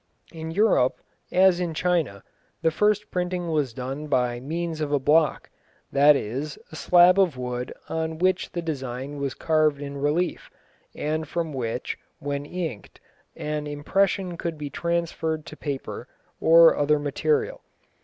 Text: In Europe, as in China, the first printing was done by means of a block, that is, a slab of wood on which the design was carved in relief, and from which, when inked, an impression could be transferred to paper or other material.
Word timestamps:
In 0.31 0.49
Europe, 0.49 0.99
as 1.31 1.59
in 1.59 1.75
China, 1.75 2.23
the 2.63 2.71
first 2.71 3.11
printing 3.11 3.49
was 3.51 3.71
done 3.71 4.07
by 4.07 4.39
means 4.39 4.81
of 4.81 4.91
a 4.91 4.97
block, 4.97 5.51
that 5.91 6.15
is, 6.15 6.57
a 6.71 6.75
slab 6.75 7.19
of 7.19 7.37
wood 7.37 7.71
on 7.87 8.17
which 8.17 8.51
the 8.53 8.63
design 8.63 9.17
was 9.19 9.35
carved 9.35 9.79
in 9.79 9.95
relief, 9.99 10.49
and 10.95 11.27
from 11.27 11.53
which, 11.53 11.99
when 12.17 12.47
inked, 12.47 12.99
an 13.35 13.67
impression 13.67 14.37
could 14.37 14.57
be 14.57 14.71
transferred 14.71 15.45
to 15.45 15.55
paper 15.55 16.07
or 16.39 16.75
other 16.75 16.97
material. 16.97 17.61